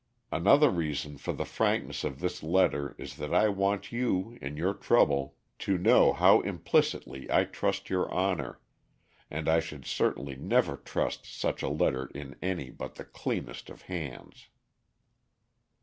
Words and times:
Another 0.31 0.71
reason 0.71 1.15
for 1.19 1.31
the 1.31 1.45
frankness 1.45 2.03
of 2.03 2.21
this 2.21 2.41
letter 2.41 2.95
is 2.97 3.17
that 3.17 3.31
I 3.35 3.49
want 3.49 3.91
you, 3.91 4.35
in 4.41 4.57
your 4.57 4.73
trouble, 4.73 5.35
to 5.59 5.77
know 5.77 6.11
how 6.11 6.39
implicitly 6.41 7.31
I 7.31 7.43
trust 7.43 7.91
your 7.91 8.11
honor; 8.11 8.59
and 9.29 9.47
I 9.47 9.59
should 9.59 9.85
certainly 9.85 10.35
never 10.35 10.75
trust 10.75 11.27
such 11.27 11.61
a 11.61 11.69
letter 11.69 12.07
in 12.15 12.35
any 12.41 12.71
but 12.71 12.95
the 12.95 13.05
cleanest 13.05 13.69
of 13.69 13.83
hands. 13.83 14.47